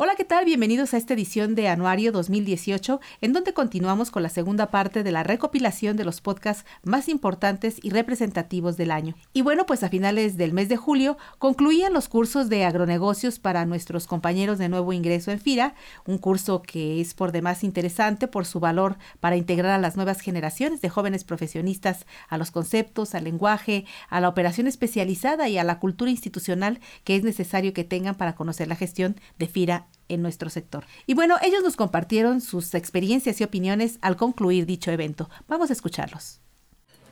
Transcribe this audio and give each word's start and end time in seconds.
Hola, 0.00 0.14
¿qué 0.14 0.24
tal? 0.24 0.44
Bienvenidos 0.44 0.94
a 0.94 0.96
esta 0.96 1.14
edición 1.14 1.56
de 1.56 1.66
Anuario 1.66 2.12
2018, 2.12 3.00
en 3.20 3.32
donde 3.32 3.52
continuamos 3.52 4.12
con 4.12 4.22
la 4.22 4.28
segunda 4.28 4.70
parte 4.70 5.02
de 5.02 5.10
la 5.10 5.24
recopilación 5.24 5.96
de 5.96 6.04
los 6.04 6.20
podcasts 6.20 6.64
más 6.84 7.08
importantes 7.08 7.80
y 7.82 7.90
representativos 7.90 8.76
del 8.76 8.92
año. 8.92 9.16
Y 9.32 9.42
bueno, 9.42 9.66
pues 9.66 9.82
a 9.82 9.88
finales 9.88 10.36
del 10.36 10.52
mes 10.52 10.68
de 10.68 10.76
julio 10.76 11.18
concluían 11.40 11.92
los 11.92 12.08
cursos 12.08 12.48
de 12.48 12.64
agronegocios 12.64 13.40
para 13.40 13.66
nuestros 13.66 14.06
compañeros 14.06 14.58
de 14.58 14.68
nuevo 14.68 14.92
ingreso 14.92 15.32
en 15.32 15.40
FIRA, 15.40 15.74
un 16.06 16.18
curso 16.18 16.62
que 16.62 17.00
es 17.00 17.14
por 17.14 17.32
demás 17.32 17.64
interesante 17.64 18.28
por 18.28 18.46
su 18.46 18.60
valor 18.60 18.98
para 19.18 19.36
integrar 19.36 19.72
a 19.72 19.78
las 19.78 19.96
nuevas 19.96 20.20
generaciones 20.20 20.80
de 20.80 20.90
jóvenes 20.90 21.24
profesionistas 21.24 22.06
a 22.28 22.38
los 22.38 22.52
conceptos, 22.52 23.16
al 23.16 23.24
lenguaje, 23.24 23.84
a 24.10 24.20
la 24.20 24.28
operación 24.28 24.68
especializada 24.68 25.48
y 25.48 25.58
a 25.58 25.64
la 25.64 25.80
cultura 25.80 26.12
institucional 26.12 26.78
que 27.02 27.16
es 27.16 27.24
necesario 27.24 27.72
que 27.72 27.82
tengan 27.82 28.14
para 28.14 28.36
conocer 28.36 28.68
la 28.68 28.76
gestión 28.76 29.16
de 29.40 29.48
FIRA 29.48 29.87
en 30.08 30.22
nuestro 30.22 30.50
sector. 30.50 30.84
Y 31.06 31.14
bueno, 31.14 31.36
ellos 31.42 31.62
nos 31.62 31.76
compartieron 31.76 32.40
sus 32.40 32.74
experiencias 32.74 33.40
y 33.40 33.44
opiniones 33.44 33.98
al 34.02 34.16
concluir 34.16 34.66
dicho 34.66 34.90
evento. 34.90 35.28
Vamos 35.48 35.70
a 35.70 35.72
escucharlos. 35.72 36.40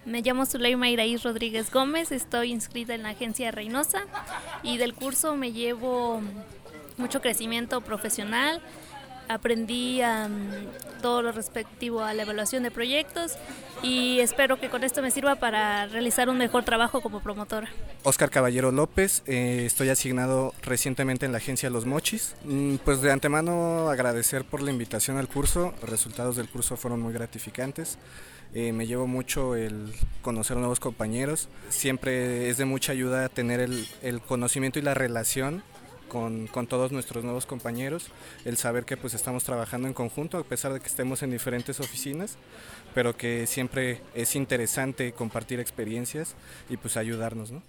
Me 0.05 0.23
llamo 0.23 0.47
Zuleima 0.47 0.89
Iraíz 0.89 1.25
Rodríguez 1.25 1.73
Gómez, 1.73 2.13
estoy 2.13 2.53
inscrita 2.53 2.95
en 2.95 3.03
la 3.03 3.09
agencia 3.09 3.51
Reynosa 3.51 4.03
y 4.63 4.77
del 4.77 4.95
curso 4.95 5.35
me 5.35 5.51
llevo 5.53 6.23
mucho 6.97 7.21
crecimiento 7.21 7.81
profesional, 7.81 8.63
aprendí 9.29 10.01
todo 11.03 11.23
lo 11.23 11.33
respectivo 11.33 12.03
a 12.03 12.15
la 12.15 12.23
evaluación 12.23 12.63
de 12.63 12.71
proyectos 12.71 13.33
y 13.83 14.21
espero 14.21 14.59
que 14.59 14.69
con 14.69 14.85
esto 14.85 15.03
me 15.03 15.11
sirva 15.11 15.37
para 15.37 15.87
realizar 15.87 16.29
un 16.29 16.39
mejor 16.39 16.65
trabajo 16.65 17.01
como 17.01 17.21
promotora. 17.21 17.69
Oscar 18.03 18.31
Caballero 18.31 18.73
López, 18.73 19.23
eh, 19.27 19.65
estoy 19.67 19.91
asignado 19.91 20.55
recientemente 20.63 21.27
en 21.27 21.33
la 21.33 21.39
agencia 21.39 21.71
Los 21.71 21.87
Mochis. 21.87 22.35
Mm, 22.45 22.77
pues 22.77 23.01
de 23.03 23.13
antemano 23.13 23.89
agradecer 23.91 24.45
por 24.45 24.63
la 24.63 24.71
invitación 24.71 25.19
al 25.19 25.29
curso, 25.29 25.75
los 25.81 25.91
resultados 25.91 26.37
del 26.37 26.49
curso 26.49 26.77
fueron 26.77 27.01
muy 27.01 27.13
gratificantes. 27.13 27.99
Eh, 28.55 28.73
me 28.73 28.87
llevo 28.87 29.07
mucho 29.07 29.55
el 29.55 29.93
conocer 30.23 30.57
nuevos 30.57 30.81
compañeros. 30.81 31.49
Siempre 31.69 32.49
es 32.49 32.57
de 32.57 32.65
mucha 32.65 32.93
ayuda 32.93 33.29
tener 33.29 33.61
el, 33.61 33.87
el 34.03 34.21
conocimiento 34.21 34.79
y 34.79 34.83
la 34.83 34.95
relación 34.95 35.63
con, 36.09 36.47
con, 36.47 36.67
todos 36.67 36.93
nuestros 36.93 37.25
nuevos 37.25 37.47
compañeros, 37.47 38.07
el 38.45 38.57
saber 38.57 38.85
que 38.85 38.97
pues 38.97 39.15
estamos 39.15 39.45
trabajando 39.45 39.89
en 39.89 39.95
conjunto 39.95 40.39
a 40.39 40.45
pesar 40.45 40.73
de 40.73 40.81
que 40.81 40.87
estemos 40.87 41.23
en 41.23 41.31
diferentes 41.31 41.81
oficinas, 41.81 42.37
pero 42.95 43.17
que 43.17 43.47
siempre 43.47 44.01
es 44.15 44.37
interesante 44.37 45.13
compartir 45.13 45.61
experiencias 45.61 46.35
y 46.69 46.77
pues 46.77 46.97
ayudarnos, 46.97 47.51
¿no? 47.51 47.63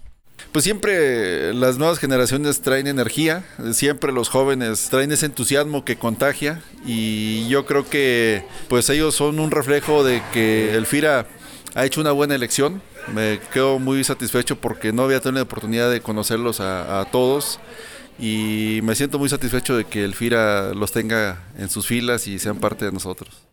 Pues 0.51 0.63
siempre 0.63 1.53
las 1.53 1.77
nuevas 1.77 1.99
generaciones 1.99 2.61
traen 2.61 2.87
energía, 2.87 3.43
siempre 3.73 4.11
los 4.11 4.29
jóvenes 4.29 4.87
traen 4.89 5.11
ese 5.11 5.25
entusiasmo 5.25 5.83
que 5.83 5.97
contagia 5.97 6.61
y 6.85 7.47
yo 7.47 7.65
creo 7.65 7.87
que 7.89 8.43
pues 8.69 8.89
ellos 8.89 9.15
son 9.15 9.39
un 9.39 9.51
reflejo 9.51 10.03
de 10.03 10.21
que 10.33 10.75
el 10.75 10.85
FIRA 10.85 11.25
ha 11.75 11.85
hecho 11.85 12.01
una 12.01 12.11
buena 12.11 12.35
elección. 12.35 12.81
Me 13.13 13.39
quedo 13.53 13.79
muy 13.79 14.03
satisfecho 14.03 14.57
porque 14.57 14.93
no 14.93 15.03
había 15.03 15.19
tenido 15.19 15.39
la 15.39 15.43
oportunidad 15.43 15.91
de 15.91 16.01
conocerlos 16.01 16.59
a, 16.59 17.01
a 17.01 17.05
todos 17.05 17.59
y 18.19 18.79
me 18.83 18.95
siento 18.95 19.19
muy 19.19 19.29
satisfecho 19.29 19.75
de 19.77 19.85
que 19.85 20.03
el 20.03 20.15
FIRA 20.15 20.73
los 20.73 20.91
tenga 20.91 21.43
en 21.57 21.69
sus 21.69 21.87
filas 21.87 22.27
y 22.27 22.39
sean 22.39 22.57
parte 22.59 22.85
de 22.85 22.91
nosotros. 22.91 23.46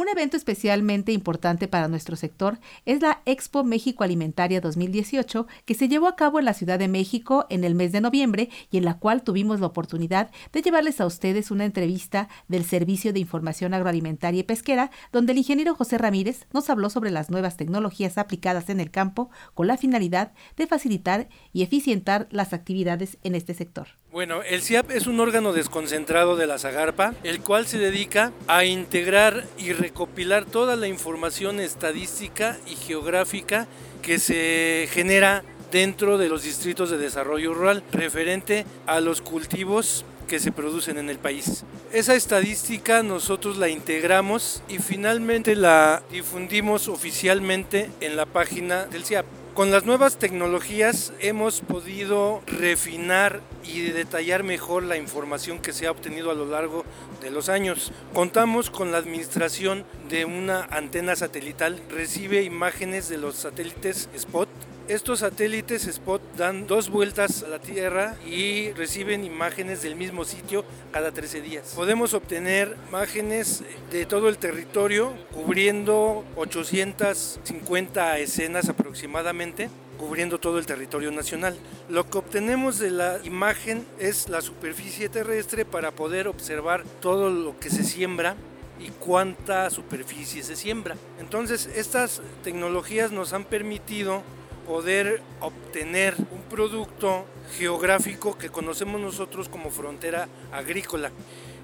Un 0.00 0.08
evento 0.08 0.38
especialmente 0.38 1.12
importante 1.12 1.68
para 1.68 1.86
nuestro 1.86 2.16
sector 2.16 2.58
es 2.86 3.02
la 3.02 3.20
Expo 3.26 3.64
México 3.64 4.02
Alimentaria 4.02 4.62
2018, 4.62 5.46
que 5.66 5.74
se 5.74 5.88
llevó 5.88 6.08
a 6.08 6.16
cabo 6.16 6.38
en 6.38 6.46
la 6.46 6.54
Ciudad 6.54 6.78
de 6.78 6.88
México 6.88 7.44
en 7.50 7.64
el 7.64 7.74
mes 7.74 7.92
de 7.92 8.00
noviembre 8.00 8.48
y 8.70 8.78
en 8.78 8.86
la 8.86 8.96
cual 8.96 9.22
tuvimos 9.22 9.60
la 9.60 9.66
oportunidad 9.66 10.30
de 10.54 10.62
llevarles 10.62 11.02
a 11.02 11.06
ustedes 11.06 11.50
una 11.50 11.66
entrevista 11.66 12.30
del 12.48 12.64
Servicio 12.64 13.12
de 13.12 13.20
Información 13.20 13.74
Agroalimentaria 13.74 14.40
y 14.40 14.44
Pesquera, 14.44 14.90
donde 15.12 15.32
el 15.32 15.38
ingeniero 15.38 15.74
José 15.74 15.98
Ramírez 15.98 16.46
nos 16.50 16.70
habló 16.70 16.88
sobre 16.88 17.10
las 17.10 17.28
nuevas 17.28 17.58
tecnologías 17.58 18.16
aplicadas 18.16 18.70
en 18.70 18.80
el 18.80 18.90
campo 18.90 19.28
con 19.52 19.66
la 19.66 19.76
finalidad 19.76 20.32
de 20.56 20.66
facilitar 20.66 21.28
y 21.52 21.60
eficientar 21.60 22.26
las 22.30 22.54
actividades 22.54 23.18
en 23.22 23.34
este 23.34 23.52
sector. 23.52 23.88
Bueno, 24.12 24.42
el 24.42 24.60
CIAP 24.60 24.90
es 24.90 25.06
un 25.06 25.20
órgano 25.20 25.52
desconcentrado 25.52 26.34
de 26.34 26.48
la 26.48 26.58
Zagarpa, 26.58 27.14
el 27.22 27.40
cual 27.40 27.68
se 27.68 27.78
dedica 27.78 28.32
a 28.48 28.64
integrar 28.64 29.46
y 29.56 29.72
recopilar 29.72 30.44
toda 30.44 30.74
la 30.74 30.88
información 30.88 31.60
estadística 31.60 32.58
y 32.66 32.74
geográfica 32.74 33.68
que 34.02 34.18
se 34.18 34.88
genera 34.90 35.44
dentro 35.70 36.18
de 36.18 36.28
los 36.28 36.42
distritos 36.42 36.90
de 36.90 36.98
desarrollo 36.98 37.54
rural 37.54 37.84
referente 37.92 38.66
a 38.88 38.98
los 38.98 39.20
cultivos 39.20 40.04
que 40.26 40.40
se 40.40 40.50
producen 40.50 40.98
en 40.98 41.08
el 41.08 41.20
país. 41.20 41.62
Esa 41.92 42.16
estadística 42.16 43.04
nosotros 43.04 43.58
la 43.58 43.68
integramos 43.68 44.64
y 44.68 44.78
finalmente 44.78 45.54
la 45.54 46.02
difundimos 46.10 46.88
oficialmente 46.88 47.88
en 48.00 48.16
la 48.16 48.26
página 48.26 48.86
del 48.86 49.04
CIAP. 49.04 49.39
Con 49.54 49.72
las 49.72 49.84
nuevas 49.84 50.16
tecnologías 50.16 51.12
hemos 51.18 51.60
podido 51.60 52.40
refinar 52.46 53.40
y 53.64 53.80
detallar 53.80 54.44
mejor 54.44 54.84
la 54.84 54.96
información 54.96 55.58
que 55.58 55.72
se 55.72 55.88
ha 55.88 55.90
obtenido 55.90 56.30
a 56.30 56.34
lo 56.34 56.46
largo 56.46 56.84
de 57.20 57.32
los 57.32 57.48
años. 57.48 57.90
Contamos 58.14 58.70
con 58.70 58.92
la 58.92 58.98
administración 58.98 59.84
de 60.08 60.24
una 60.24 60.64
antena 60.66 61.16
satelital, 61.16 61.82
recibe 61.90 62.42
imágenes 62.42 63.08
de 63.08 63.18
los 63.18 63.34
satélites 63.34 64.08
Spot 64.14 64.48
estos 64.90 65.20
satélites 65.20 65.86
Spot 65.86 66.20
dan 66.36 66.66
dos 66.66 66.90
vueltas 66.90 67.44
a 67.44 67.48
la 67.48 67.60
Tierra 67.60 68.16
y 68.26 68.72
reciben 68.72 69.24
imágenes 69.24 69.82
del 69.82 69.94
mismo 69.94 70.24
sitio 70.24 70.64
cada 70.90 71.12
13 71.12 71.40
días. 71.42 71.72
Podemos 71.76 72.12
obtener 72.12 72.76
imágenes 72.88 73.62
de 73.92 74.04
todo 74.04 74.28
el 74.28 74.38
territorio 74.38 75.12
cubriendo 75.32 76.24
850 76.34 78.18
escenas 78.18 78.68
aproximadamente 78.68 79.70
cubriendo 79.96 80.40
todo 80.40 80.58
el 80.58 80.66
territorio 80.66 81.12
nacional. 81.12 81.56
Lo 81.88 82.10
que 82.10 82.18
obtenemos 82.18 82.80
de 82.80 82.90
la 82.90 83.20
imagen 83.22 83.86
es 83.98 84.28
la 84.28 84.40
superficie 84.40 85.08
terrestre 85.08 85.64
para 85.64 85.92
poder 85.92 86.26
observar 86.26 86.82
todo 87.00 87.30
lo 87.30 87.60
que 87.60 87.70
se 87.70 87.84
siembra 87.84 88.34
y 88.80 88.88
cuánta 88.88 89.70
superficie 89.70 90.42
se 90.42 90.56
siembra. 90.56 90.96
Entonces, 91.20 91.68
estas 91.76 92.22
tecnologías 92.42 93.12
nos 93.12 93.34
han 93.34 93.44
permitido 93.44 94.22
poder 94.70 95.20
obtener 95.40 96.14
un 96.30 96.42
producto 96.42 97.26
geográfico 97.58 98.38
que 98.38 98.50
conocemos 98.50 99.00
nosotros 99.00 99.48
como 99.48 99.68
frontera 99.68 100.28
agrícola. 100.52 101.10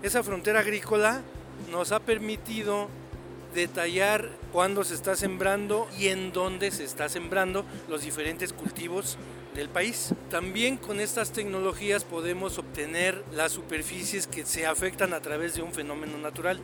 Esa 0.02 0.24
frontera 0.24 0.58
agrícola 0.58 1.22
nos 1.70 1.92
ha 1.92 2.00
permitido 2.00 2.88
detallar 3.54 4.28
cuándo 4.52 4.82
se 4.82 4.94
está 4.94 5.14
sembrando 5.14 5.86
y 5.96 6.08
en 6.08 6.32
dónde 6.32 6.72
se 6.72 6.82
está 6.82 7.08
sembrando 7.08 7.64
los 7.88 8.02
diferentes 8.02 8.52
cultivos 8.52 9.18
del 9.54 9.68
país. 9.68 10.12
También 10.28 10.76
con 10.76 10.98
estas 10.98 11.30
tecnologías 11.30 12.02
podemos 12.02 12.58
obtener 12.58 13.22
las 13.32 13.52
superficies 13.52 14.26
que 14.26 14.44
se 14.44 14.66
afectan 14.66 15.14
a 15.14 15.20
través 15.20 15.54
de 15.54 15.62
un 15.62 15.72
fenómeno 15.72 16.18
natural 16.18 16.58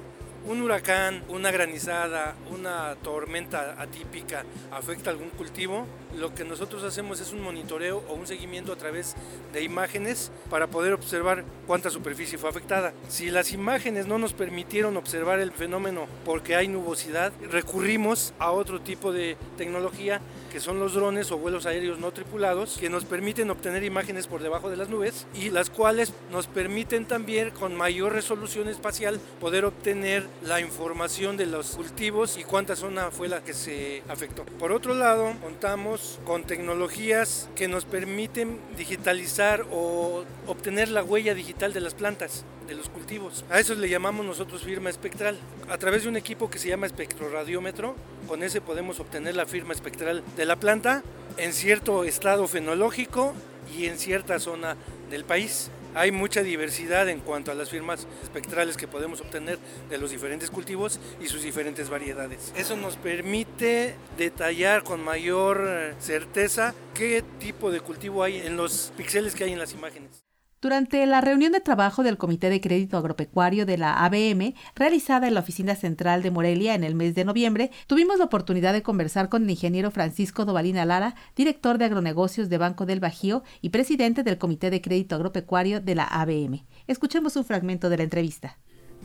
un 0.46 0.60
huracán, 0.60 1.22
una 1.28 1.50
granizada, 1.50 2.34
una 2.50 2.96
tormenta 3.02 3.76
atípica 3.80 4.44
afecta 4.70 5.10
algún 5.10 5.30
cultivo, 5.30 5.86
lo 6.16 6.34
que 6.34 6.44
nosotros 6.44 6.82
hacemos 6.82 7.20
es 7.20 7.32
un 7.32 7.42
monitoreo 7.42 8.02
o 8.08 8.14
un 8.14 8.26
seguimiento 8.26 8.72
a 8.72 8.76
través 8.76 9.14
de 9.52 9.62
imágenes 9.62 10.30
para 10.50 10.66
poder 10.66 10.92
observar 10.92 11.44
cuánta 11.66 11.90
superficie 11.90 12.38
fue 12.38 12.50
afectada. 12.50 12.92
Si 13.08 13.30
las 13.30 13.52
imágenes 13.52 14.06
no 14.06 14.18
nos 14.18 14.32
permitieron 14.32 14.96
observar 14.96 15.38
el 15.38 15.52
fenómeno 15.52 16.06
porque 16.24 16.56
hay 16.56 16.68
nubosidad, 16.68 17.32
recurrimos 17.50 18.34
a 18.38 18.50
otro 18.50 18.80
tipo 18.80 19.12
de 19.12 19.36
tecnología 19.56 20.20
que 20.52 20.60
son 20.60 20.78
los 20.78 20.92
drones 20.92 21.32
o 21.32 21.38
vuelos 21.38 21.64
aéreos 21.64 21.98
no 21.98 22.12
tripulados, 22.12 22.76
que 22.78 22.90
nos 22.90 23.06
permiten 23.06 23.48
obtener 23.50 23.84
imágenes 23.84 24.26
por 24.26 24.42
debajo 24.42 24.68
de 24.68 24.76
las 24.76 24.90
nubes 24.90 25.26
y 25.34 25.48
las 25.48 25.70
cuales 25.70 26.12
nos 26.30 26.46
permiten 26.46 27.06
también 27.06 27.50
con 27.50 27.74
mayor 27.74 28.12
resolución 28.12 28.68
espacial 28.68 29.18
poder 29.40 29.64
obtener 29.64 30.26
la 30.42 30.60
información 30.60 31.38
de 31.38 31.46
los 31.46 31.70
cultivos 31.70 32.36
y 32.36 32.44
cuánta 32.44 32.76
zona 32.76 33.10
fue 33.10 33.28
la 33.28 33.42
que 33.42 33.54
se 33.54 34.02
afectó. 34.08 34.44
Por 34.44 34.72
otro 34.72 34.94
lado, 34.94 35.32
contamos 35.40 36.20
con 36.26 36.44
tecnologías 36.44 37.48
que 37.56 37.66
nos 37.66 37.86
permiten 37.86 38.60
digitalizar 38.76 39.64
o 39.72 40.24
obtener 40.46 40.90
la 40.90 41.02
huella 41.02 41.34
digital 41.34 41.72
de 41.72 41.80
las 41.80 41.94
plantas 41.94 42.44
de 42.66 42.74
los 42.74 42.88
cultivos. 42.88 43.44
A 43.50 43.58
eso 43.58 43.74
le 43.74 43.88
llamamos 43.88 44.24
nosotros 44.24 44.62
firma 44.62 44.90
espectral. 44.90 45.36
A 45.68 45.78
través 45.78 46.02
de 46.02 46.08
un 46.08 46.16
equipo 46.16 46.50
que 46.50 46.58
se 46.58 46.68
llama 46.68 46.86
espectroradiómetro, 46.86 47.96
con 48.26 48.42
ese 48.42 48.60
podemos 48.60 49.00
obtener 49.00 49.36
la 49.36 49.46
firma 49.46 49.72
espectral 49.72 50.22
de 50.36 50.44
la 50.44 50.56
planta 50.56 51.02
en 51.36 51.52
cierto 51.52 52.04
estado 52.04 52.46
fenológico 52.48 53.34
y 53.76 53.86
en 53.86 53.98
cierta 53.98 54.38
zona 54.38 54.76
del 55.10 55.24
país. 55.24 55.70
hay 55.94 56.10
mucha 56.10 56.42
diversidad 56.42 57.08
en 57.10 57.20
cuanto 57.20 57.52
a 57.52 57.54
las 57.54 57.68
firmas 57.68 58.06
espectrales 58.22 58.78
que 58.78 58.88
podemos 58.88 59.20
obtener 59.20 59.58
de 59.90 59.98
los 59.98 60.10
diferentes 60.10 60.50
cultivos 60.50 60.98
y 61.20 61.26
sus 61.26 61.42
diferentes 61.42 61.90
variedades. 61.90 62.52
Eso 62.56 62.76
nos 62.76 62.96
permite 62.96 63.94
detallar 64.16 64.84
con 64.84 65.04
mayor 65.04 65.66
eh, 65.68 65.94
certeza 66.00 66.74
qué 66.94 67.22
tipo 67.38 67.70
de 67.70 67.80
cultivo 67.80 68.22
hay 68.22 68.38
en 68.38 68.56
los 68.56 68.92
píxeles 68.96 69.34
que 69.34 69.44
hay 69.44 69.52
en 69.52 69.58
las 69.58 69.74
imágenes. 69.74 70.24
Durante 70.62 71.04
la 71.06 71.20
reunión 71.20 71.50
de 71.50 71.60
trabajo 71.60 72.04
del 72.04 72.18
Comité 72.18 72.48
de 72.48 72.60
Crédito 72.60 72.96
Agropecuario 72.96 73.66
de 73.66 73.76
la 73.76 74.04
ABM, 74.04 74.54
realizada 74.76 75.26
en 75.26 75.34
la 75.34 75.40
Oficina 75.40 75.74
Central 75.74 76.22
de 76.22 76.30
Morelia 76.30 76.76
en 76.76 76.84
el 76.84 76.94
mes 76.94 77.16
de 77.16 77.24
noviembre, 77.24 77.72
tuvimos 77.88 78.20
la 78.20 78.26
oportunidad 78.26 78.72
de 78.72 78.84
conversar 78.84 79.28
con 79.28 79.42
el 79.42 79.50
ingeniero 79.50 79.90
Francisco 79.90 80.44
Dovalina 80.44 80.84
Lara, 80.84 81.16
director 81.34 81.78
de 81.78 81.86
agronegocios 81.86 82.48
de 82.48 82.58
Banco 82.58 82.86
del 82.86 83.00
Bajío 83.00 83.42
y 83.60 83.70
presidente 83.70 84.22
del 84.22 84.38
Comité 84.38 84.70
de 84.70 84.80
Crédito 84.80 85.16
Agropecuario 85.16 85.80
de 85.80 85.96
la 85.96 86.04
ABM. 86.04 86.64
Escuchemos 86.86 87.34
un 87.34 87.44
fragmento 87.44 87.90
de 87.90 87.96
la 87.96 88.04
entrevista. 88.04 88.56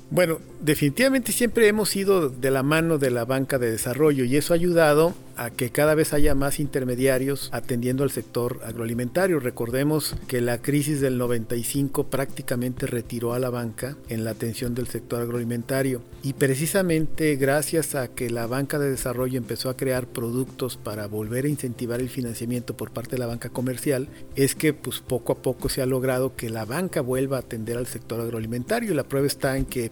Bueno, 0.10 0.40
definitivamente 0.62 1.34
siempre 1.34 1.68
hemos 1.68 1.94
ido 1.98 2.30
de 2.30 2.50
la 2.50 2.64
mano 2.64 2.98
de 2.98 3.12
la 3.12 3.26
banca 3.26 3.60
de 3.60 3.72
desarrollo 3.72 4.24
y 4.24 4.38
eso 4.38 4.54
ha 4.54 4.56
ayudado 4.56 5.14
a 5.38 5.52
que 5.52 5.70
cada 5.70 5.94
vez 5.94 6.14
haya 6.14 6.34
más 6.34 6.60
intermediarios 6.60 7.50
atendiendo 7.54 8.04
al 8.04 8.12
sector 8.12 8.60
agroalimentario. 8.66 9.40
Recordemos 9.40 10.16
que 10.28 10.42
la 10.42 10.62
crisis 10.62 11.00
del 11.00 11.18
95 11.18 12.08
prácticamente 12.08 12.88
retiró 12.88 13.34
a 13.34 13.40
la 13.40 13.50
banca 13.50 13.96
en 14.10 14.24
la 14.24 14.32
atención 14.32 14.74
del 14.74 14.88
sector 14.88 15.22
agroalimentario 15.22 16.02
y 16.24 16.34
precisamente 16.34 17.36
gracias 17.36 17.94
a 17.94 18.08
que 18.08 18.30
la 18.30 18.48
banca 18.48 18.80
de 18.80 18.90
desarrollo 18.90 19.38
empezó 19.38 19.70
a 19.70 19.78
crear 19.78 20.08
productos 20.08 20.76
para 20.78 21.08
volver 21.08 21.46
a 21.46 21.50
incentivar 21.50 22.00
el 22.00 22.10
financiamiento 22.10 22.76
por 22.76 22.92
parte 22.92 23.12
de 23.12 23.20
la 23.20 23.28
banca 23.28 23.50
comercial, 23.50 24.08
es 24.36 24.56
que 24.56 24.74
pues 24.74 25.00
poco 25.00 25.34
a 25.34 25.42
poco 25.42 25.70
se 25.70 25.82
ha 25.82 25.86
logrado 25.86 26.36
que 26.36 26.50
la 26.50 26.66
banca 26.66 27.02
vuelva 27.02 27.38
a 27.38 27.42
atender 27.42 27.78
al 27.78 27.88
sector 27.88 28.20
agroalimentario. 28.20 28.96
La 28.96 29.04
prueba 29.04 29.28
está 29.28 29.56
en 29.58 29.66
que 29.66 29.92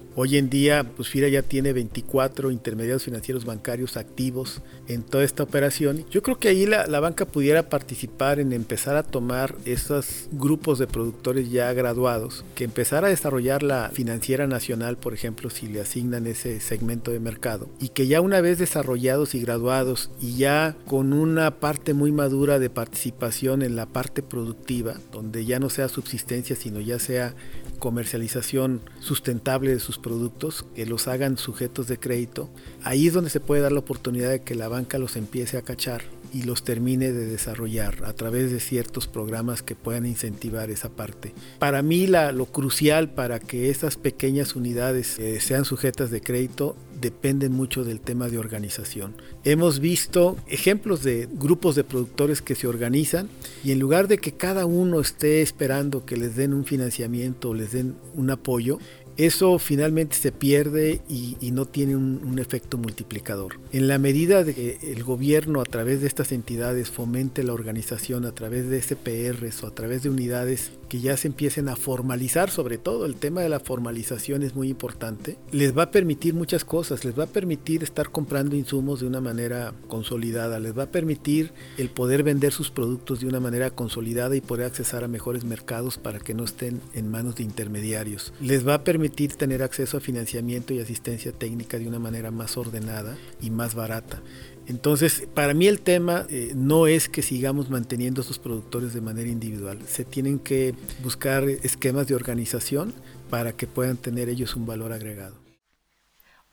Hoy 0.13 0.35
en 0.35 0.49
día, 0.49 0.83
pues 0.83 1.07
FIRA 1.07 1.29
ya 1.29 1.41
tiene 1.41 1.71
24 1.71 2.51
intermediarios 2.51 3.03
financieros 3.03 3.45
bancarios 3.45 3.95
activos 3.95 4.61
en 4.89 5.03
toda 5.03 5.23
esta 5.23 5.43
operación. 5.43 6.05
Yo 6.11 6.21
creo 6.21 6.37
que 6.37 6.49
ahí 6.49 6.65
la, 6.65 6.85
la, 6.85 6.99
banca 6.99 7.25
pudiera 7.25 7.69
participar 7.69 8.41
en 8.41 8.51
empezar 8.51 8.97
a 8.97 9.03
tomar 9.03 9.55
esos 9.63 10.27
grupos 10.33 10.79
de 10.79 10.87
productores 10.87 11.49
ya 11.49 11.71
graduados, 11.71 12.43
que 12.55 12.65
empezar 12.65 13.05
a 13.05 13.07
desarrollar 13.07 13.63
la 13.63 13.89
financiera 13.93 14.47
nacional, 14.47 14.97
por 14.97 15.13
ejemplo, 15.13 15.49
si 15.49 15.67
le 15.67 15.79
asignan 15.79 16.27
ese 16.27 16.59
segmento 16.59 17.11
de 17.11 17.21
mercado, 17.21 17.69
y 17.79 17.89
que 17.89 18.07
ya 18.07 18.19
una 18.19 18.41
vez 18.41 18.59
desarrollados 18.59 19.33
y 19.33 19.39
graduados 19.39 20.11
y 20.19 20.35
ya 20.35 20.75
con 20.87 21.13
una 21.13 21.59
parte 21.61 21.93
muy 21.93 22.11
madura 22.11 22.59
de 22.59 22.69
participación 22.69 23.61
en 23.61 23.77
la 23.77 23.85
parte 23.85 24.23
productiva, 24.23 24.95
donde 25.13 25.45
ya 25.45 25.59
no 25.59 25.69
sea 25.69 25.87
subsistencia, 25.87 26.57
sino 26.57 26.81
ya 26.81 26.99
sea 26.99 27.33
comercialización 27.79 28.81
sustentable 28.99 29.71
de 29.71 29.79
sus 29.79 29.97
productos, 30.01 30.65
que 30.75 30.85
los 30.85 31.07
hagan 31.07 31.37
sujetos 31.37 31.87
de 31.87 31.99
crédito, 31.99 32.49
ahí 32.83 33.07
es 33.07 33.13
donde 33.13 33.29
se 33.29 33.39
puede 33.39 33.61
dar 33.61 33.71
la 33.71 33.79
oportunidad 33.79 34.29
de 34.29 34.41
que 34.41 34.55
la 34.55 34.67
banca 34.67 34.97
los 34.97 35.15
empiece 35.15 35.57
a 35.57 35.61
cachar 35.61 36.03
y 36.33 36.43
los 36.43 36.63
termine 36.63 37.11
de 37.11 37.25
desarrollar 37.25 38.03
a 38.05 38.13
través 38.13 38.51
de 38.51 38.59
ciertos 38.59 39.07
programas 39.07 39.63
que 39.63 39.75
puedan 39.75 40.05
incentivar 40.05 40.69
esa 40.69 40.89
parte. 40.89 41.33
Para 41.59 41.81
mí 41.81 42.07
la, 42.07 42.31
lo 42.31 42.45
crucial 42.45 43.09
para 43.09 43.39
que 43.39 43.69
estas 43.69 43.97
pequeñas 43.97 44.55
unidades 44.55 45.19
eh, 45.19 45.39
sean 45.41 45.65
sujetas 45.65 46.09
de 46.09 46.21
crédito 46.21 46.75
dependen 47.01 47.51
mucho 47.51 47.83
del 47.83 47.99
tema 47.99 48.29
de 48.29 48.37
organización. 48.37 49.15
Hemos 49.43 49.79
visto 49.79 50.37
ejemplos 50.47 51.03
de 51.03 51.27
grupos 51.33 51.75
de 51.75 51.83
productores 51.83 52.41
que 52.41 52.55
se 52.55 52.67
organizan 52.67 53.27
y 53.63 53.71
en 53.71 53.79
lugar 53.79 54.07
de 54.07 54.19
que 54.19 54.33
cada 54.33 54.65
uno 54.65 55.01
esté 55.01 55.41
esperando 55.41 56.05
que 56.05 56.15
les 56.15 56.35
den 56.35 56.53
un 56.53 56.63
financiamiento 56.63 57.49
o 57.49 57.53
les 57.55 57.71
den 57.71 57.95
un 58.13 58.29
apoyo, 58.29 58.77
eso 59.17 59.59
finalmente 59.59 60.15
se 60.15 60.31
pierde 60.31 61.01
y, 61.09 61.35
no 61.51 61.65
tiene 61.65 61.95
un, 61.95 62.39
efecto 62.39 62.77
multiplicador. 62.77 63.59
En 63.71 63.87
la 63.87 63.97
medida 63.97 64.43
de 64.43 64.55
que 64.55 64.79
el 64.83 65.03
gobierno 65.03 65.59
a 65.59 65.65
través 65.65 66.01
de 66.01 66.07
estas 66.07 66.31
entidades 66.31 66.89
fomente 66.89 67.43
la 67.43 67.53
organización, 67.53 68.25
a 68.25 68.31
través 68.31 68.69
de 68.69 68.81
SPRs 68.81 69.63
o 69.63 69.67
a 69.67 69.75
través 69.75 70.01
de 70.03 70.09
unidades 70.09 70.71
que 70.87 71.01
ya 71.01 71.15
se 71.17 71.27
empiecen 71.27 71.69
a 71.69 71.75
formalizar, 71.75 72.49
sobre 72.49 72.77
todo 72.77 73.05
el 73.05 73.15
tema 73.15 73.41
de 73.41 73.49
la 73.49 73.59
formalización 73.59 74.43
es 74.43 74.55
muy 74.55 74.69
importante, 74.69 75.37
les 75.51 75.77
va 75.77 75.83
a 75.83 75.91
permitir 75.91 76.33
muchas 76.33 76.65
cosas, 76.65 77.05
les 77.05 77.17
va 77.17 77.25
a 77.25 77.27
permitir 77.27 77.83
estar 77.83 78.09
comprando 78.09 78.55
insumos 78.55 79.01
de 79.01 79.07
una 79.07 79.21
manera 79.21 79.73
consolidada, 79.87 80.59
les 80.59 80.77
va 80.77 80.83
a 80.83 80.91
permitir 80.91 81.51
el 81.77 81.89
poder 81.89 82.23
vender 82.23 82.53
sus 82.53 82.71
productos 82.71 83.19
de 83.19 83.27
una 83.27 83.39
manera 83.39 83.71
consolidada 83.71 84.35
y 84.35 84.41
poder 84.41 84.65
accesar 84.65 85.03
a 85.03 85.07
mejores 85.07 85.43
mercados 85.43 85.97
para 85.97 86.19
que 86.19 86.33
no 86.33 86.43
estén 86.43 86.81
en 86.93 87.11
manos 87.11 87.35
de 87.35 87.43
intermediarios. 87.43 88.33
Les 88.41 88.67
va 88.67 88.75
a 88.75 88.83
permitir 88.83 89.00
tener 89.09 89.63
acceso 89.63 89.97
a 89.97 89.99
financiamiento 89.99 90.73
y 90.73 90.79
asistencia 90.79 91.31
técnica 91.31 91.77
de 91.77 91.87
una 91.87 91.99
manera 91.99 92.31
más 92.31 92.57
ordenada 92.57 93.17
y 93.41 93.49
más 93.49 93.75
barata. 93.75 94.21
Entonces, 94.67 95.27
para 95.33 95.53
mí 95.53 95.67
el 95.67 95.81
tema 95.81 96.25
eh, 96.29 96.53
no 96.55 96.87
es 96.87 97.09
que 97.09 97.21
sigamos 97.21 97.69
manteniendo 97.69 98.21
a 98.21 98.23
estos 98.23 98.39
productores 98.39 98.93
de 98.93 99.01
manera 99.01 99.29
individual. 99.29 99.79
Se 99.87 100.05
tienen 100.05 100.39
que 100.39 100.75
buscar 101.03 101.43
esquemas 101.49 102.07
de 102.07 102.15
organización 102.15 102.93
para 103.29 103.53
que 103.53 103.67
puedan 103.67 103.97
tener 103.97 104.29
ellos 104.29 104.55
un 104.55 104.65
valor 104.65 104.93
agregado. 104.93 105.40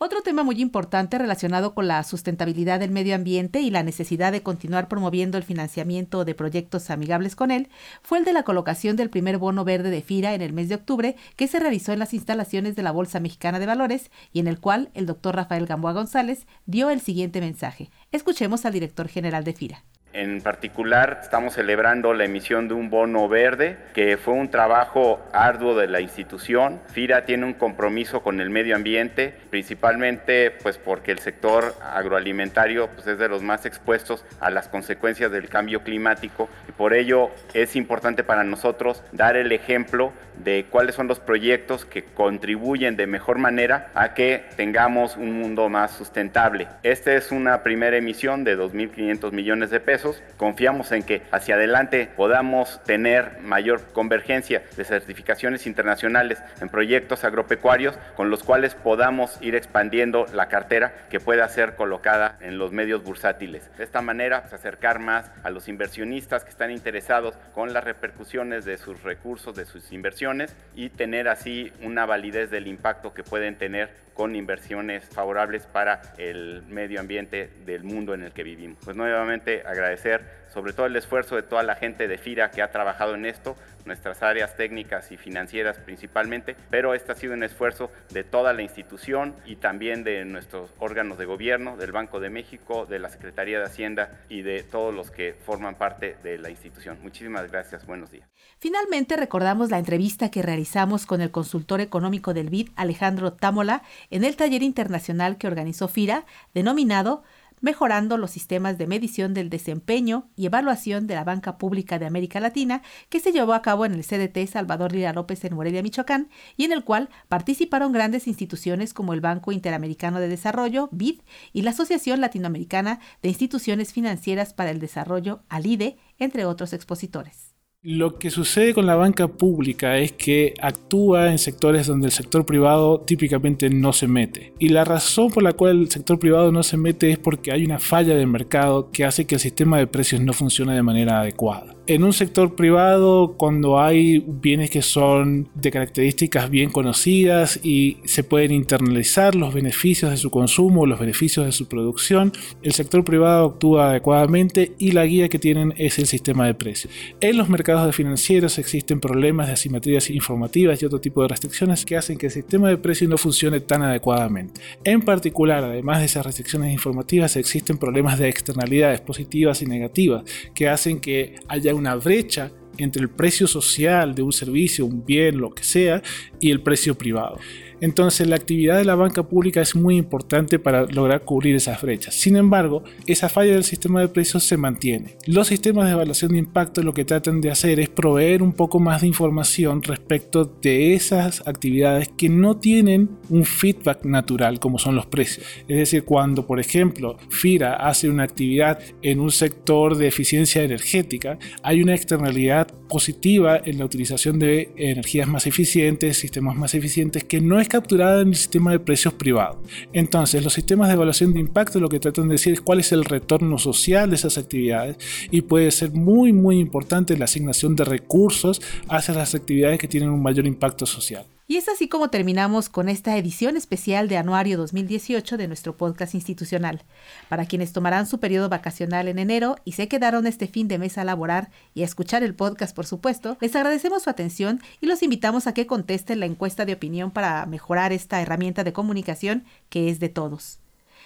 Otro 0.00 0.22
tema 0.22 0.44
muy 0.44 0.60
importante 0.60 1.18
relacionado 1.18 1.74
con 1.74 1.88
la 1.88 2.04
sustentabilidad 2.04 2.78
del 2.78 2.92
medio 2.92 3.16
ambiente 3.16 3.58
y 3.62 3.70
la 3.70 3.82
necesidad 3.82 4.30
de 4.30 4.44
continuar 4.44 4.86
promoviendo 4.86 5.36
el 5.36 5.42
financiamiento 5.42 6.24
de 6.24 6.36
proyectos 6.36 6.90
amigables 6.90 7.34
con 7.34 7.50
él 7.50 7.68
fue 8.00 8.18
el 8.18 8.24
de 8.24 8.32
la 8.32 8.44
colocación 8.44 8.94
del 8.94 9.10
primer 9.10 9.38
bono 9.38 9.64
verde 9.64 9.90
de 9.90 10.00
FIRA 10.00 10.34
en 10.34 10.42
el 10.42 10.52
mes 10.52 10.68
de 10.68 10.76
octubre 10.76 11.16
que 11.34 11.48
se 11.48 11.58
realizó 11.58 11.92
en 11.92 11.98
las 11.98 12.14
instalaciones 12.14 12.76
de 12.76 12.84
la 12.84 12.92
Bolsa 12.92 13.18
Mexicana 13.18 13.58
de 13.58 13.66
Valores 13.66 14.12
y 14.32 14.38
en 14.38 14.46
el 14.46 14.60
cual 14.60 14.90
el 14.94 15.06
doctor 15.06 15.34
Rafael 15.34 15.66
Gamboa 15.66 15.94
González 15.94 16.46
dio 16.64 16.90
el 16.90 17.00
siguiente 17.00 17.40
mensaje. 17.40 17.90
Escuchemos 18.12 18.66
al 18.66 18.74
director 18.74 19.08
general 19.08 19.42
de 19.42 19.52
FIRA. 19.52 19.84
En 20.18 20.40
particular, 20.40 21.20
estamos 21.22 21.54
celebrando 21.54 22.12
la 22.12 22.24
emisión 22.24 22.66
de 22.66 22.74
un 22.74 22.90
bono 22.90 23.28
verde, 23.28 23.76
que 23.94 24.16
fue 24.16 24.34
un 24.34 24.50
trabajo 24.50 25.24
arduo 25.32 25.76
de 25.76 25.86
la 25.86 26.00
institución. 26.00 26.80
FIRA 26.88 27.24
tiene 27.24 27.46
un 27.46 27.54
compromiso 27.54 28.20
con 28.20 28.40
el 28.40 28.50
medio 28.50 28.74
ambiente, 28.74 29.32
principalmente 29.48 30.50
pues 30.50 30.76
porque 30.76 31.12
el 31.12 31.20
sector 31.20 31.72
agroalimentario 31.80 32.88
pues, 32.88 33.06
es 33.06 33.20
de 33.20 33.28
los 33.28 33.44
más 33.44 33.64
expuestos 33.64 34.24
a 34.40 34.50
las 34.50 34.66
consecuencias 34.66 35.30
del 35.30 35.48
cambio 35.48 35.84
climático 35.84 36.48
y 36.68 36.72
por 36.72 36.94
ello 36.94 37.30
es 37.54 37.76
importante 37.76 38.24
para 38.24 38.42
nosotros 38.42 39.04
dar 39.12 39.36
el 39.36 39.52
ejemplo 39.52 40.12
de 40.44 40.66
cuáles 40.70 40.94
son 40.94 41.08
los 41.08 41.20
proyectos 41.20 41.84
que 41.84 42.04
contribuyen 42.04 42.96
de 42.96 43.06
mejor 43.06 43.38
manera 43.38 43.90
a 43.94 44.14
que 44.14 44.44
tengamos 44.56 45.16
un 45.16 45.32
mundo 45.38 45.68
más 45.68 45.92
sustentable. 45.92 46.68
Esta 46.82 47.14
es 47.14 47.32
una 47.32 47.62
primera 47.62 47.96
emisión 47.96 48.44
de 48.44 48.56
2.500 48.56 49.32
millones 49.32 49.70
de 49.70 49.80
pesos. 49.80 50.07
Confiamos 50.36 50.92
en 50.92 51.02
que 51.02 51.22
hacia 51.30 51.56
adelante 51.56 52.08
podamos 52.16 52.82
tener 52.84 53.40
mayor 53.40 53.82
convergencia 53.92 54.62
de 54.76 54.84
certificaciones 54.84 55.66
internacionales 55.66 56.42
en 56.60 56.68
proyectos 56.68 57.24
agropecuarios 57.24 57.98
con 58.16 58.30
los 58.30 58.42
cuales 58.44 58.74
podamos 58.74 59.38
ir 59.40 59.54
expandiendo 59.54 60.26
la 60.32 60.48
cartera 60.48 60.94
que 61.10 61.20
pueda 61.20 61.48
ser 61.48 61.74
colocada 61.74 62.36
en 62.40 62.58
los 62.58 62.72
medios 62.72 63.02
bursátiles. 63.02 63.70
De 63.76 63.84
esta 63.84 64.02
manera, 64.02 64.42
pues, 64.42 64.52
acercar 64.52 64.98
más 64.98 65.30
a 65.42 65.50
los 65.50 65.68
inversionistas 65.68 66.44
que 66.44 66.50
están 66.50 66.70
interesados 66.70 67.34
con 67.54 67.72
las 67.72 67.84
repercusiones 67.84 68.64
de 68.64 68.78
sus 68.78 69.02
recursos, 69.02 69.54
de 69.54 69.64
sus 69.64 69.92
inversiones 69.92 70.54
y 70.74 70.90
tener 70.90 71.28
así 71.28 71.72
una 71.82 72.06
validez 72.06 72.50
del 72.50 72.66
impacto 72.66 73.14
que 73.14 73.22
pueden 73.22 73.56
tener 73.56 74.08
con 74.18 74.34
inversiones 74.34 75.04
favorables 75.04 75.62
para 75.66 76.02
el 76.18 76.64
medio 76.68 76.98
ambiente 76.98 77.50
del 77.64 77.84
mundo 77.84 78.14
en 78.14 78.24
el 78.24 78.32
que 78.32 78.42
vivimos. 78.42 78.78
Pues 78.84 78.96
nuevamente 78.96 79.62
agradecer 79.88 80.38
sobre 80.52 80.72
todo 80.72 80.86
el 80.86 80.96
esfuerzo 80.96 81.36
de 81.36 81.42
toda 81.42 81.62
la 81.62 81.74
gente 81.74 82.08
de 82.08 82.18
FIRA 82.18 82.50
que 82.50 82.62
ha 82.62 82.70
trabajado 82.70 83.14
en 83.14 83.26
esto, 83.26 83.56
nuestras 83.84 84.22
áreas 84.22 84.56
técnicas 84.56 85.12
y 85.12 85.16
financieras 85.16 85.78
principalmente, 85.78 86.56
pero 86.70 86.94
este 86.94 87.12
ha 87.12 87.14
sido 87.14 87.34
un 87.34 87.42
esfuerzo 87.42 87.90
de 88.10 88.24
toda 88.24 88.52
la 88.52 88.62
institución 88.62 89.34
y 89.46 89.56
también 89.56 90.04
de 90.04 90.24
nuestros 90.24 90.74
órganos 90.78 91.16
de 91.18 91.26
gobierno, 91.26 91.76
del 91.76 91.92
Banco 91.92 92.18
de 92.18 92.30
México, 92.30 92.86
de 92.86 92.98
la 92.98 93.08
Secretaría 93.08 93.58
de 93.58 93.66
Hacienda 93.66 94.20
y 94.28 94.42
de 94.42 94.62
todos 94.62 94.92
los 94.94 95.10
que 95.10 95.34
forman 95.34 95.76
parte 95.76 96.16
de 96.22 96.38
la 96.38 96.50
institución. 96.50 96.98
Muchísimas 97.02 97.50
gracias, 97.50 97.86
buenos 97.86 98.10
días. 98.10 98.28
Finalmente 98.58 99.16
recordamos 99.16 99.70
la 99.70 99.78
entrevista 99.78 100.30
que 100.30 100.42
realizamos 100.42 101.06
con 101.06 101.20
el 101.20 101.30
consultor 101.30 101.80
económico 101.80 102.34
del 102.34 102.50
BID, 102.50 102.70
Alejandro 102.74 103.32
Támola, 103.32 103.82
en 104.10 104.24
el 104.24 104.36
taller 104.36 104.62
internacional 104.62 105.38
que 105.38 105.46
organizó 105.46 105.88
FIRA, 105.88 106.24
denominado 106.52 107.22
mejorando 107.60 108.16
los 108.16 108.30
sistemas 108.30 108.78
de 108.78 108.86
medición 108.86 109.34
del 109.34 109.50
desempeño 109.50 110.30
y 110.36 110.46
evaluación 110.46 111.06
de 111.06 111.14
la 111.14 111.24
banca 111.24 111.58
pública 111.58 111.98
de 111.98 112.06
América 112.06 112.40
Latina, 112.40 112.82
que 113.08 113.20
se 113.20 113.32
llevó 113.32 113.54
a 113.54 113.62
cabo 113.62 113.84
en 113.84 113.94
el 113.94 114.04
CDT 114.04 114.46
Salvador 114.50 114.92
Lira 114.92 115.12
López 115.12 115.44
en 115.44 115.54
Morelia, 115.54 115.82
Michoacán, 115.82 116.30
y 116.56 116.64
en 116.64 116.72
el 116.72 116.84
cual 116.84 117.08
participaron 117.28 117.92
grandes 117.92 118.26
instituciones 118.26 118.94
como 118.94 119.12
el 119.12 119.20
Banco 119.20 119.52
Interamericano 119.52 120.20
de 120.20 120.28
Desarrollo, 120.28 120.88
BID, 120.92 121.20
y 121.52 121.62
la 121.62 121.70
Asociación 121.70 122.20
Latinoamericana 122.20 123.00
de 123.22 123.28
Instituciones 123.28 123.92
Financieras 123.92 124.54
para 124.54 124.70
el 124.70 124.80
Desarrollo, 124.80 125.42
ALIDE, 125.48 125.98
entre 126.18 126.44
otros 126.44 126.72
expositores. 126.72 127.57
Lo 127.80 128.18
que 128.18 128.30
sucede 128.30 128.74
con 128.74 128.86
la 128.86 128.96
banca 128.96 129.28
pública 129.28 129.98
es 129.98 130.10
que 130.10 130.52
actúa 130.60 131.30
en 131.30 131.38
sectores 131.38 131.86
donde 131.86 132.06
el 132.06 132.12
sector 132.12 132.44
privado 132.44 133.02
típicamente 133.02 133.70
no 133.70 133.92
se 133.92 134.08
mete. 134.08 134.52
Y 134.58 134.70
la 134.70 134.84
razón 134.84 135.30
por 135.30 135.44
la 135.44 135.52
cual 135.52 135.82
el 135.82 135.90
sector 135.90 136.18
privado 136.18 136.50
no 136.50 136.64
se 136.64 136.76
mete 136.76 137.12
es 137.12 137.18
porque 137.18 137.52
hay 137.52 137.64
una 137.64 137.78
falla 137.78 138.16
de 138.16 138.26
mercado 138.26 138.90
que 138.90 139.04
hace 139.04 139.26
que 139.26 139.36
el 139.36 139.40
sistema 139.40 139.78
de 139.78 139.86
precios 139.86 140.20
no 140.20 140.32
funcione 140.32 140.74
de 140.74 140.82
manera 140.82 141.20
adecuada 141.20 141.77
en 141.88 142.04
un 142.04 142.12
sector 142.12 142.54
privado 142.54 143.34
cuando 143.38 143.80
hay 143.80 144.18
bienes 144.18 144.68
que 144.68 144.82
son 144.82 145.48
de 145.54 145.70
características 145.70 146.50
bien 146.50 146.70
conocidas 146.70 147.58
y 147.62 147.96
se 148.04 148.22
pueden 148.22 148.52
internalizar 148.52 149.34
los 149.34 149.54
beneficios 149.54 150.10
de 150.10 150.18
su 150.18 150.30
consumo, 150.30 150.84
los 150.84 151.00
beneficios 151.00 151.46
de 151.46 151.52
su 151.52 151.66
producción, 151.66 152.32
el 152.62 152.72
sector 152.72 153.04
privado 153.04 153.46
actúa 153.46 153.88
adecuadamente 153.88 154.72
y 154.78 154.92
la 154.92 155.06
guía 155.06 155.30
que 155.30 155.38
tienen 155.38 155.72
es 155.78 155.98
el 155.98 156.06
sistema 156.06 156.46
de 156.46 156.52
precios. 156.52 156.92
En 157.22 157.38
los 157.38 157.48
mercados 157.48 157.86
de 157.86 157.94
financieros 157.94 158.58
existen 158.58 159.00
problemas 159.00 159.46
de 159.46 159.54
asimetrías 159.54 160.10
informativas 160.10 160.82
y 160.82 160.84
otro 160.84 161.00
tipo 161.00 161.22
de 161.22 161.28
restricciones 161.28 161.86
que 161.86 161.96
hacen 161.96 162.18
que 162.18 162.26
el 162.26 162.32
sistema 162.32 162.68
de 162.68 162.76
precios 162.76 163.08
no 163.08 163.16
funcione 163.16 163.60
tan 163.60 163.80
adecuadamente. 163.80 164.60
En 164.84 165.00
particular, 165.00 165.64
además 165.64 166.00
de 166.00 166.04
esas 166.04 166.26
restricciones 166.26 166.70
informativas, 166.70 167.34
existen 167.36 167.78
problemas 167.78 168.18
de 168.18 168.28
externalidades 168.28 169.00
positivas 169.00 169.62
y 169.62 169.66
negativas 169.66 170.24
que 170.54 170.68
hacen 170.68 171.00
que 171.00 171.36
haya 171.48 171.77
una 171.78 171.94
brecha 171.94 172.50
entre 172.76 173.02
el 173.02 173.10
precio 173.10 173.46
social 173.46 174.14
de 174.14 174.22
un 174.22 174.32
servicio, 174.32 174.86
un 174.86 175.04
bien, 175.04 175.38
lo 175.38 175.50
que 175.50 175.64
sea, 175.64 176.02
y 176.40 176.50
el 176.50 176.62
precio 176.62 176.96
privado. 176.96 177.38
Entonces 177.80 178.26
la 178.28 178.36
actividad 178.36 178.76
de 178.76 178.84
la 178.84 178.94
banca 178.94 179.22
pública 179.22 179.60
es 179.60 179.76
muy 179.76 179.96
importante 179.96 180.58
para 180.58 180.86
lograr 180.86 181.22
cubrir 181.22 181.56
esas 181.56 181.80
brechas. 181.80 182.14
Sin 182.14 182.36
embargo, 182.36 182.82
esa 183.06 183.28
falla 183.28 183.52
del 183.52 183.64
sistema 183.64 184.00
de 184.00 184.08
precios 184.08 184.44
se 184.44 184.56
mantiene. 184.56 185.16
Los 185.26 185.48
sistemas 185.48 185.86
de 185.86 185.92
evaluación 185.92 186.32
de 186.32 186.38
impacto 186.38 186.82
lo 186.82 186.94
que 186.94 187.04
tratan 187.04 187.40
de 187.40 187.50
hacer 187.50 187.80
es 187.80 187.88
proveer 187.88 188.42
un 188.42 188.52
poco 188.52 188.80
más 188.80 189.02
de 189.02 189.06
información 189.06 189.82
respecto 189.82 190.44
de 190.44 190.94
esas 190.94 191.46
actividades 191.46 192.08
que 192.16 192.28
no 192.28 192.56
tienen 192.56 193.10
un 193.28 193.44
feedback 193.44 194.04
natural 194.04 194.58
como 194.60 194.78
son 194.78 194.96
los 194.96 195.06
precios. 195.06 195.46
Es 195.68 195.76
decir, 195.76 196.04
cuando 196.04 196.46
por 196.46 196.60
ejemplo 196.60 197.16
FIRA 197.30 197.74
hace 197.74 198.08
una 198.08 198.24
actividad 198.24 198.78
en 199.02 199.20
un 199.20 199.30
sector 199.30 199.96
de 199.96 200.08
eficiencia 200.08 200.62
energética, 200.62 201.38
hay 201.62 201.82
una 201.82 201.94
externalidad 201.94 202.68
positiva 202.88 203.60
en 203.64 203.78
la 203.78 203.84
utilización 203.84 204.38
de 204.38 204.72
energías 204.76 205.28
más 205.28 205.46
eficientes, 205.46 206.16
sistemas 206.16 206.56
más 206.56 206.74
eficientes 206.74 207.24
que 207.24 207.40
no 207.40 207.60
capturada 207.68 208.22
en 208.22 208.28
el 208.28 208.36
sistema 208.36 208.72
de 208.72 208.80
precios 208.80 209.14
privado. 209.14 209.62
Entonces, 209.92 210.42
los 210.42 210.52
sistemas 210.52 210.88
de 210.88 210.94
evaluación 210.94 211.32
de 211.32 211.40
impacto 211.40 211.80
lo 211.80 211.88
que 211.88 212.00
tratan 212.00 212.28
de 212.28 212.34
decir 212.34 212.52
es 212.52 212.60
cuál 212.60 212.80
es 212.80 212.92
el 212.92 213.04
retorno 213.04 213.58
social 213.58 214.10
de 214.10 214.16
esas 214.16 214.38
actividades 214.38 214.96
y 215.30 215.42
puede 215.42 215.70
ser 215.70 215.92
muy, 215.92 216.32
muy 216.32 216.58
importante 216.58 217.16
la 217.16 217.26
asignación 217.26 217.76
de 217.76 217.84
recursos 217.84 218.60
hacia 218.88 219.14
las 219.14 219.34
actividades 219.34 219.78
que 219.78 219.88
tienen 219.88 220.10
un 220.10 220.22
mayor 220.22 220.46
impacto 220.46 220.86
social. 220.86 221.26
Y 221.50 221.56
es 221.56 221.66
así 221.70 221.88
como 221.88 222.10
terminamos 222.10 222.68
con 222.68 222.90
esta 222.90 223.16
edición 223.16 223.56
especial 223.56 224.06
de 224.06 224.18
Anuario 224.18 224.58
2018 224.58 225.38
de 225.38 225.48
nuestro 225.48 225.78
podcast 225.78 226.14
institucional. 226.14 226.82
Para 227.30 227.46
quienes 227.46 227.72
tomarán 227.72 228.06
su 228.06 228.20
periodo 228.20 228.50
vacacional 228.50 229.08
en 229.08 229.18
enero 229.18 229.56
y 229.64 229.72
se 229.72 229.88
quedaron 229.88 230.26
este 230.26 230.46
fin 230.46 230.68
de 230.68 230.76
mes 230.76 230.98
a 230.98 231.04
laborar 231.04 231.48
y 231.72 231.80
a 231.80 231.84
escuchar 231.86 232.22
el 232.22 232.34
podcast, 232.34 232.76
por 232.76 232.84
supuesto, 232.84 233.38
les 233.40 233.56
agradecemos 233.56 234.02
su 234.02 234.10
atención 234.10 234.60
y 234.82 234.88
los 234.88 235.02
invitamos 235.02 235.46
a 235.46 235.54
que 235.54 235.66
contesten 235.66 236.20
la 236.20 236.26
encuesta 236.26 236.66
de 236.66 236.74
opinión 236.74 237.10
para 237.10 237.46
mejorar 237.46 237.94
esta 237.94 238.20
herramienta 238.20 238.62
de 238.62 238.74
comunicación 238.74 239.46
que 239.70 239.88
es 239.88 240.00
de 240.00 240.10
todos. 240.10 240.58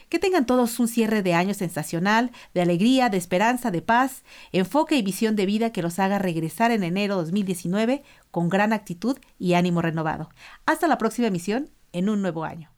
Que 0.08 0.18
tengan 0.18 0.46
todos 0.46 0.78
un 0.78 0.88
cierre 0.88 1.22
de 1.22 1.34
año 1.34 1.54
sensacional, 1.54 2.30
de 2.54 2.62
alegría, 2.62 3.08
de 3.08 3.16
esperanza, 3.16 3.70
de 3.70 3.82
paz, 3.82 4.24
enfoque 4.52 4.96
y 4.96 5.02
visión 5.02 5.36
de 5.36 5.46
vida 5.46 5.70
que 5.70 5.82
los 5.82 5.98
haga 5.98 6.18
regresar 6.18 6.70
en 6.70 6.82
enero 6.82 7.16
2019 7.16 8.02
con 8.30 8.48
gran 8.48 8.72
actitud 8.72 9.18
y 9.38 9.54
ánimo 9.54 9.82
renovado. 9.82 10.30
Hasta 10.66 10.88
la 10.88 10.98
próxima 10.98 11.28
emisión 11.28 11.70
en 11.92 12.08
un 12.08 12.22
nuevo 12.22 12.44
año. 12.44 12.70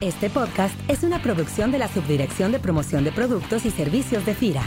Este 0.00 0.30
podcast 0.30 0.74
es 0.88 1.02
una 1.02 1.20
producción 1.20 1.72
de 1.72 1.78
la 1.78 1.88
Subdirección 1.88 2.52
de 2.52 2.58
Promoción 2.58 3.04
de 3.04 3.12
Productos 3.12 3.66
y 3.66 3.70
Servicios 3.70 4.24
de 4.24 4.34
FIRA. 4.34 4.64